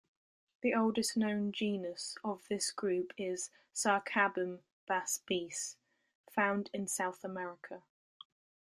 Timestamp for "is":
3.19-3.51